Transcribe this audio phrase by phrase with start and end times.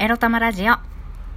[0.00, 0.74] エロ玉ラジオ。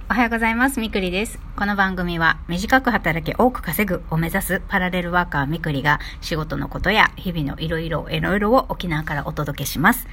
[0.08, 0.78] おはようございます。
[0.78, 1.40] みくりです。
[1.56, 10.06] この番組は短く働き多く稼ぐを目指すパラレルワーカーみくりが仕事のことや日々のいろいろいろいろを沖縄からお届けします。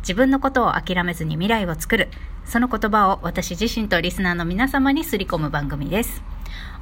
[0.00, 2.10] 自分のことを諦めずに未来を作る。
[2.44, 6.22] その言葉を私自身とリスナーの皆様にすり込む番組です。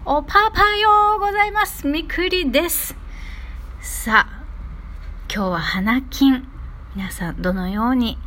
[0.05, 1.87] おパパようございます。
[1.87, 2.97] みくりです。
[3.81, 4.45] さあ、
[5.33, 6.49] 今日は花金。
[6.97, 8.19] 皆さんどのように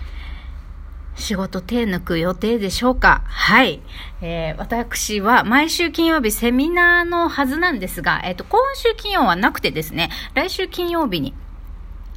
[1.16, 3.24] 仕事手抜く予定でしょうか？
[3.26, 3.82] はい。
[4.22, 11.34] えー、私は毎週金曜日セミナーのはずなんですが、えっ、ー、と、今週金曜はなくてですね、来週金曜日に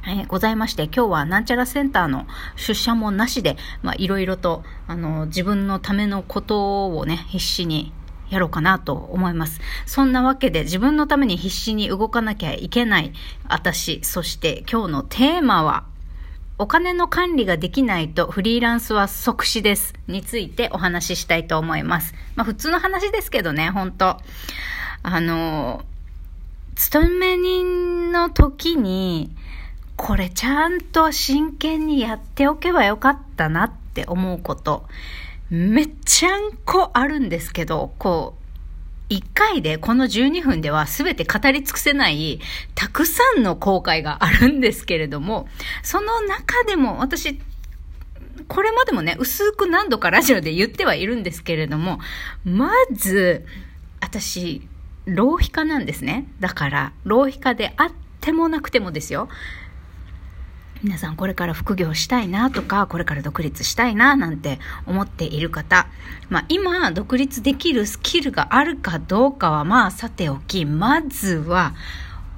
[0.07, 7.91] えー、ございまして、今日はなんちゃらセンターの出社もなしで、まあ、いろいろと、あの、自分のためのことをね、必死に
[8.29, 9.59] やろうかなと思います。
[9.85, 13.11] そんなわけで自分のために必死に動かなきゃいけない
[13.49, 15.83] 私、そして今日のテーマは、
[16.61, 19.93] お金の管理ができないとフリーランスは即死です。
[20.07, 22.13] についてお話ししたいと思います。
[22.35, 24.17] まあ普通の話ですけどね、本当
[25.01, 25.85] あの、
[26.75, 29.31] 勤め人の時に、
[29.95, 34.85] これちゃんと真剣にやっておけばよかったなって思うこと、
[35.49, 38.38] めっちゃんこあるんですけど、こう、
[39.09, 42.39] 1回でこの12分では全て語り尽くせない
[42.75, 45.47] たくさんの後悔があるんですけれども、
[45.83, 47.39] その中でも私、
[48.47, 51.99] これまでもね、薄く何度かラジオで言ってはいるんですけれども、
[52.45, 53.45] まず、
[53.99, 54.67] 私、
[55.05, 56.27] 浪費家なんですね。
[56.39, 59.27] だから、浪費家であってもなくてもですよ。
[60.81, 65.87] 皆さんこれから副業したいなとか、これから独立したいななんて思っている方、
[66.29, 71.73] まあ今独立できるスキルがあるかどうかはまあさておき、まずは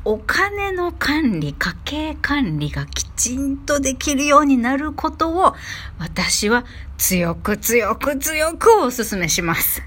[0.03, 5.53] お金の管理、家計管理がきちんとできるようになることを
[5.99, 6.65] 私は
[6.97, 9.83] 強く強く強くお勧めします。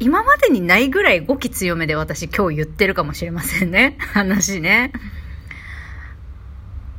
[0.00, 3.96] 今までにないぐらい語気強めで私今日言ってるかもしれませんね。
[4.00, 4.90] 話ね。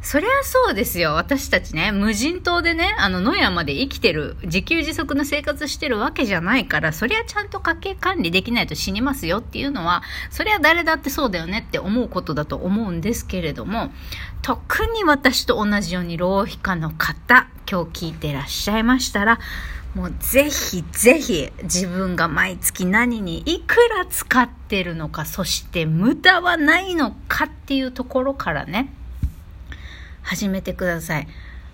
[0.10, 1.16] そりゃそうですよ。
[1.16, 13.92] 私たちね、無人島でね、あの、野山で生きてる、自給自足の生活してるわけじゃないから、そりゃちゃんと家計管理できないと死にますよっていうのは、そりゃ誰だってそうだよねって思うことだと思うんですけれども、
[14.44, 19.40] 特に私と同じように浪費家の方、今日聞いてらっしゃいましたら、
[19.94, 28.94] もうぜひぜひ自分が毎月何にいくら使ってるのか、そして無駄はないのかっていうところからね、
[30.28, 31.28] 始めてください。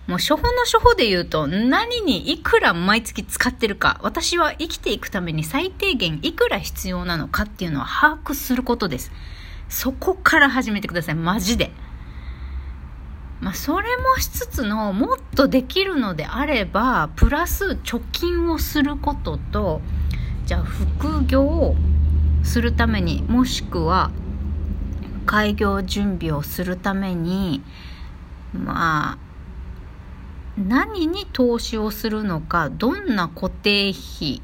[0.06, 9.12] もう初歩の初歩で言うと何にいくら毎月使ってるか、私は生きていくために最低限いくら必要なのかっていうのは把握することです。
[9.70, 11.16] そこから始めてください。
[11.16, 11.72] マジで。
[13.42, 19.82] まあ、それもしつつの、もっとできるのであれば、プラス貯金をすることと、
[20.46, 21.76] じゃあ副業を
[22.44, 24.12] するために、もしくは
[25.26, 27.64] 開業準備をするために、
[28.54, 29.18] まあ
[30.58, 34.42] 何に投資をするのかどんな固定費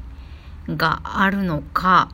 [0.68, 2.10] があるのか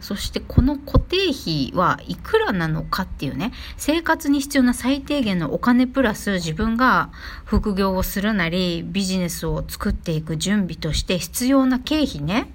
[0.00, 7.10] そしてこの固定費はいくらなのかっていうね生活に必要な最低限のお金プラス自分が
[7.44, 12.52] 副業をするなりビジネスを作っていく準備として必要な経費ね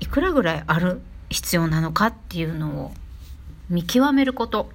[0.00, 2.92] いくらぐらいある必要なのかっていうのを
[3.68, 4.70] 見極めること。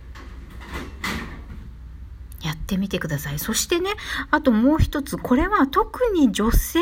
[2.74, 3.40] やってみてください。
[3.40, 3.92] そしてね、
[4.32, 6.80] あともう一つ、これは特に女性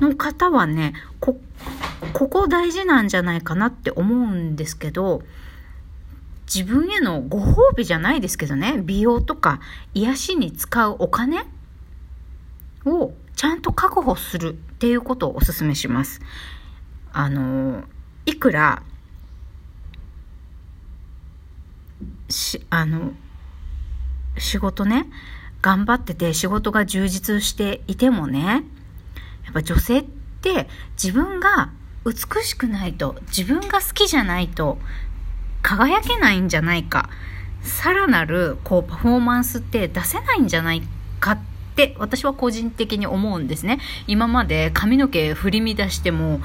[0.00, 1.40] の方はね、こ、
[2.12, 5.22] ここ大事なんじゃないかなって思うんですけど、
[6.52, 9.60] 自分へのご褒美じゃないですけどね、美容とか
[9.94, 11.46] 癒しに使うお金
[12.84, 16.20] をちゃんと確保するっていうことをお勧めします。
[17.12, 17.84] あの、
[18.26, 18.82] いくら、
[22.28, 23.12] し、あの、
[24.40, 25.06] 仕事ね、
[25.62, 28.64] 頑張ってて仕事が充実していてもね、
[29.44, 30.68] やっぱ女性って
[31.02, 31.70] 自分が
[32.04, 34.78] 美しくないと、自分が好きじゃないと
[35.62, 37.10] 輝けないんじゃないか、
[37.62, 40.82] さらなるこうパフォーマンスって出せないんじゃない
[41.20, 41.38] かっ
[41.76, 43.80] て私は個人的に思うんですね。
[44.06, 46.40] 今まで髪の毛振り乱しても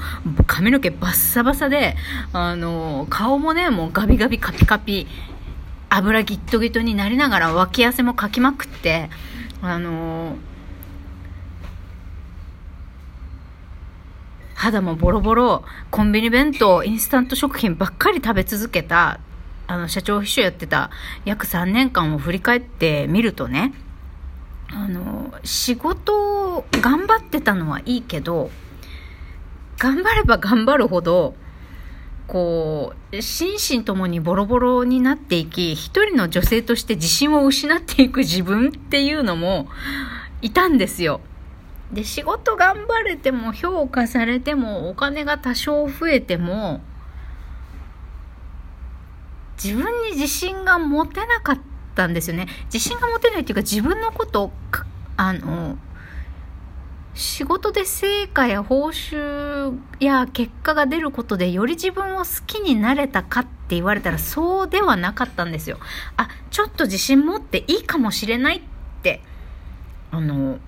[0.46, 1.96] 髪の毛バッサバサで、
[2.32, 5.06] あの、顔もね、もうガビガビカピカピ
[5.88, 9.08] 油ギットギトになりながら脇汗もかきまくって、
[9.62, 10.36] あのー、
[14.54, 19.20] 肌もボロボロ、コンビニ弁当、インスタント食品ばっかり食べ続けた、
[19.66, 20.90] あの、社長秘書やってた
[21.24, 23.72] 約3年間を振り返ってみるとね、
[24.68, 28.50] あの、仕事を頑張ってたのはいいけど、
[29.78, 31.34] 頑張れば頑張るほど、
[32.26, 39.68] こう、心身ともにボロボロになっていき、一人の女性として自信を失っていく自分っていうのも
[40.42, 41.20] いたんですよ。
[41.92, 46.80] で、仕事頑張れても評価されてもお金が多少増えても、
[49.62, 51.60] 自分に自信が持てなかっ
[51.94, 52.48] たんですよね。
[52.72, 54.50] 自信が持てないっていうか自分のこと、
[55.16, 55.78] あの、
[57.16, 65.78] 仕事で成果や報酬や結果が出ることでより自分を好きになれたかって言われたらそうではなかったんですよ。
[66.18, 68.62] あ、ちょっと自信持っていいかもしれないっ
[69.02, 69.22] て、
[70.10, 70.58] あの、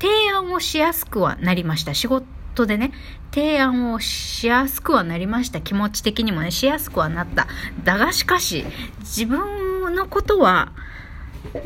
[0.00, 1.94] 提案をしやすくはなりました。
[1.94, 2.90] 仕事でね、
[3.32, 5.60] 提案をしやすくはなりました。
[5.60, 7.46] 気持ち的にもね、しやすくはなった。
[7.84, 8.64] だがしかし、
[9.00, 10.72] 自分のことは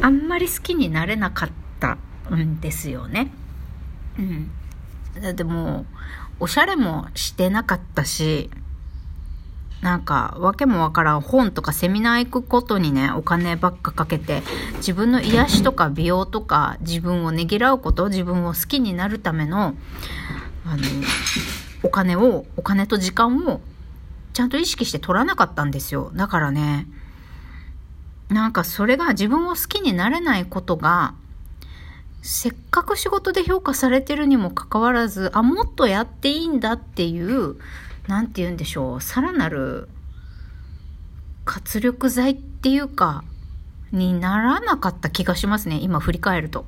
[0.02, 1.48] あんまり好きになれなかっ
[1.80, 1.96] た。
[2.30, 3.30] んですよね。
[4.18, 4.50] うん。
[5.36, 5.86] でも
[6.40, 8.50] う、おしゃれもしてなかったし、
[9.84, 14.42] なんか、わけもわからん本とかセミナー行くことにね、お金ばっかかけて、
[14.76, 19.74] 自分の癒しとか美容とか、自分をねぎらうこと、自分を好きになるための、
[20.64, 20.82] あの、
[21.82, 23.60] お金を、お金と時間を、
[24.32, 26.10] ちゃんと意識して取らなかったんですよ。
[26.14, 26.88] だからね、
[28.30, 31.14] なんかそれが自分を好きになれないことが、
[32.26, 37.56] せっかく仕事で評価されてるにもかかわらず、あ、もっとやっていいんだっていう、
[38.08, 39.90] なんて言うんでしょう、さらなる
[41.44, 43.24] 活力剤っていうか、
[43.92, 46.64] にならなかった気がしますね、今振り返ると。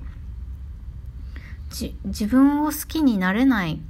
[1.71, 3.81] じ、自分を好きになれない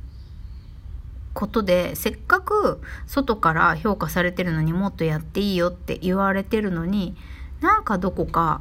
[1.34, 7.16] ことで、せっかく外から評価されてるのにもっとやっていいよって言われてるのに、
[7.60, 8.60] なんかどこか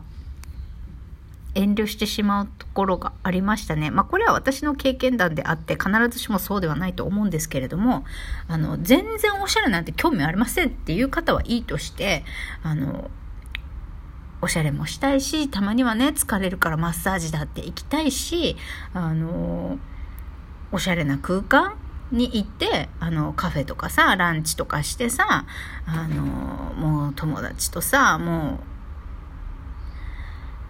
[1.55, 3.89] 遠慮してしまうところがありましたね。
[3.89, 8.05] まあ、これは私の経験談であって、必ずしもそうではないと思うんですけれども、
[8.47, 12.23] あの、全然おしゃれなんて興味ありませんっていう方はいいとして、
[12.61, 13.09] あの、
[14.41, 18.57] おしゃれもしたいし、たまにはね、疲れるからマッサージだって行きたいし、
[18.93, 19.79] あの、
[20.71, 21.75] おしゃれな空間
[22.11, 25.45] に行って、あの、カフェとかさ、ランチとかしてさ、
[25.85, 26.23] あの、
[26.75, 28.59] もう友達とさ、も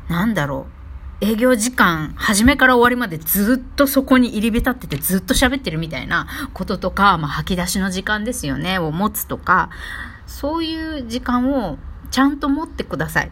[0.10, 0.75] う、なんだろう、
[1.22, 9.70] 営業時間、初めから終わりまでずっとそこに入り浸っててずっと喋ってるみたいなこととか、まあ、吐き出しの時間ですよね、を持つとか、
[10.28, 11.78] そういう時間を
[12.12, 13.32] ちゃんと持ってください。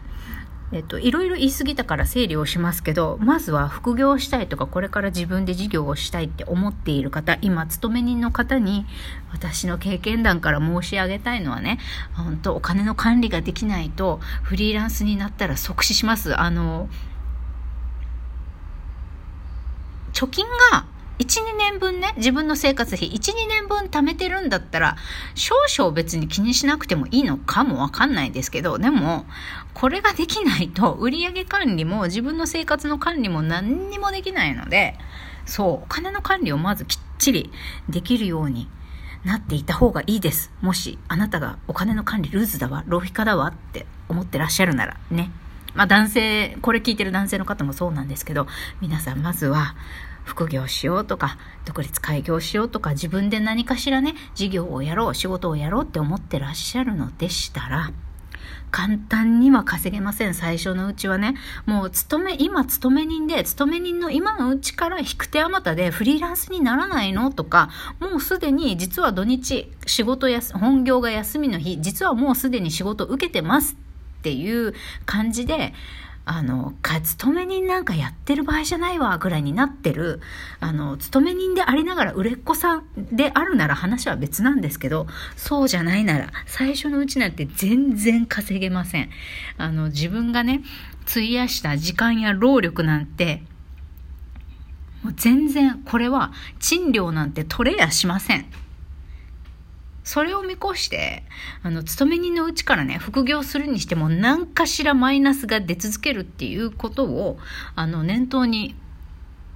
[0.72, 8.86] えっと、いろいろ言い過ぎたから整理をしますけど、まずは副業したいとか、これから自分で事業をしたいって思っている方、今、勤め人の方に、
[9.30, 11.78] 私の経験談から申し上げたいのはね、
[12.14, 16.40] 本当お金の管理ができないと、フリーランスになったら即死します。
[16.40, 16.88] あの、
[20.24, 20.86] 貯金が
[21.18, 24.96] 1、2年分ね、自分の生活費1、2年分貯めてるんだったら、
[25.34, 29.26] 少々別に気にしなくてもいいのかもわかんないですけど、でも、
[29.74, 34.96] これができないと、売上管理も自分の生活の管理も何にもできないので、
[35.44, 37.52] そう、お金の管理をまずきっちり
[37.88, 38.68] できるように
[39.24, 40.50] なっていた方がいいです。
[40.62, 45.30] もし、あなたがお金の管理ルーズだわ、浪費家だわって思ってらっしゃるならね。
[45.74, 48.46] まあ男性、これ聞いてる男性の方もそうなんですけど、
[48.80, 49.74] 皆さんまずは、
[50.24, 57.92] 副業しようとか、独立開業しようとか、自分で何かしらね、事業をやろう、仕事をやろうって思ってらっしゃるのでしたら、
[58.70, 61.34] 簡単には稼げません、最初のうちはね。
[61.64, 73.76] もう、勤め、今、勤め人で、勤め人の今のうちから引く手あまたでフリーランスにならないのとか、もうすでに、実は土日、仕事や、本業が休みの日、実はもうすでに仕事受けてます
[74.18, 74.74] っていう
[75.06, 75.72] 感じで、
[76.26, 80.20] あの、か、勤め人なんかやってる場合じゃないわ、ぐらいになってる、
[80.58, 89.10] あの、勤め人でありながら売れっ子さんであるなら話は別なんですけど、そうじゃないなら、最初のうちなんて全然稼げません。
[89.58, 90.62] あの、自分がね、
[91.06, 93.42] 費やした時間や労力なんて、
[95.02, 98.46] もう全然、これは賃料なんて取れやしません。
[100.04, 101.24] それを見越して、
[101.62, 107.38] あの、勤め人のうちからね、副業するにしても何かしらマイナスが出続けるっていうことを、
[107.74, 108.76] あの、念頭に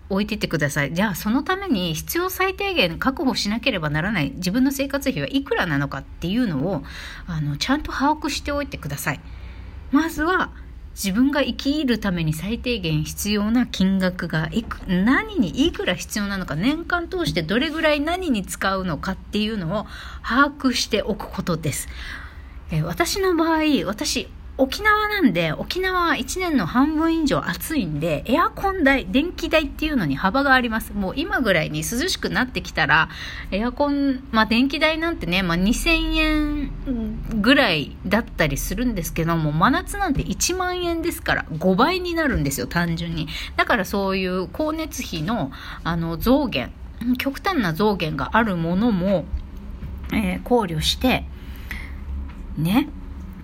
[0.08, 0.94] 置いててください。
[0.94, 6.82] じゃあ、そのために必要最低限確保しなければならない自分の生活費はいくらなのかっていうのを、
[7.26, 9.20] あの、ちゃんと把握しておいてください。
[9.92, 10.50] まずは、
[10.98, 19.86] 自分が生きるために最低限必要な金額がいく何にいくら必要なのか年間通してどれぐらい何に使うのかっていうのを
[20.24, 21.88] 把握しておくことです。
[22.72, 24.28] え私の場合私
[24.58, 30.92] 沖縄なんで、沖縄は1年の半分以上暑いんで、エアコン代、電気代っていうのに幅があります。
[30.92, 33.08] もう今ぐらいに涼しくなってきたら、
[33.52, 36.70] エアコン、まあ電気代なんてね、まあ2000円
[37.40, 43.28] ぐらいだったりするんですけども、真夏なんて1万円ですから、5倍になるんですよ、単純に。
[43.56, 45.50] だからそういう光熱費の、
[45.84, 46.72] あの、増減、
[47.18, 49.24] 極端な増減があるものも、
[50.12, 51.24] えー、考慮して、
[52.56, 52.88] ね、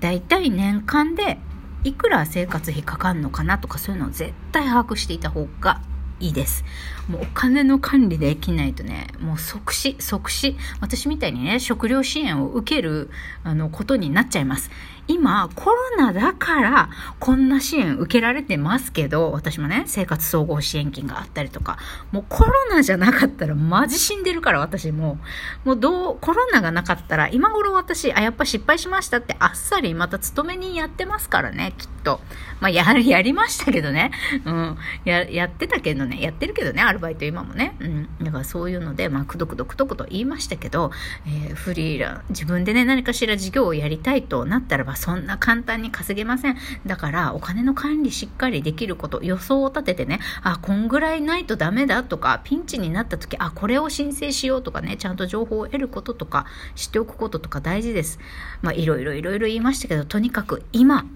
[0.00, 1.38] だいたい年間で
[1.84, 5.80] いくら生活費かかるのかなとかそういうのを絶対把握していた方が
[6.20, 6.64] いいです。
[7.08, 10.56] もうお金の管理できないとね、もう即死、即死。
[10.80, 13.10] 私みたいにね、食料支援を受ける、
[13.42, 14.70] あの、ことになっちゃいます。
[15.06, 16.88] 今、コロナだから、
[17.20, 21.78] こんな支援受けられてますけど、私もね、生活総合支援金があったりとか、
[22.10, 25.18] もうコロナじゃなかったらマジ死んでるから、私も。
[25.64, 32.20] もうどう、コロナがなかったら、今頃私、あ、やっぱ失敗しましたってあっさりまた勤めにやってますからね、きっと。
[32.60, 34.10] まあ、や、やりましたけどね。
[34.44, 34.78] うん。
[35.04, 37.76] や、やってたけどね、やってるけどね、アルバイト今もね。
[37.80, 38.08] うん。
[38.22, 40.90] だからそういうので、まあ、くどくどくどくと言いましたけど、
[41.26, 46.56] えー、フリーラン、自分でね、何かしら事業をやりたいとなったらば、そんな簡単に稼げません。
[46.86, 58.18] だから、お金の管理しっかりできること、予想を立ててね、あ、こんぐらいないとダメだとか、ピンチになった時、あ、これを申請しようとかね、ちゃんと情報を得ることとか、知っておくこととか大事です。
[58.62, 61.06] まあ、いろいろいろいろ言いましたけど、とにかく今、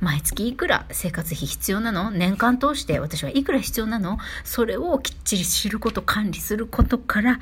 [0.00, 2.10] 毎月いくら生活費必要なの？
[2.10, 4.18] 年間通して私はいくら必要なの？
[4.42, 7.40] それをきっちり知ること、管理することから、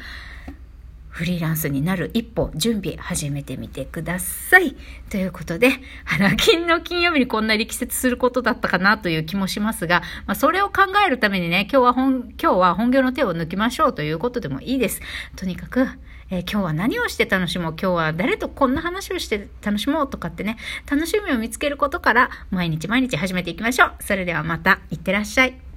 [1.12, 4.74] フリーランスになる一歩、準備始めてみてください。
[5.10, 5.70] ということで、
[6.04, 15.02] 花金の金曜日にこんな力説することだったかなという気もしますが、まあ、それを考えるためにね、今日は本、今日は本業の手を抜きましょうということでもいいです。
[15.36, 15.86] とにかく、
[16.30, 17.76] えー、今日は何をして楽しもう？
[17.78, 20.56] 今日は誰とこんな話をして楽しもうとかってね、
[20.90, 23.92] 楽しみを見つけることから毎日毎日始めていきましょう。
[24.00, 25.71] それではまた、いってらっしゃい。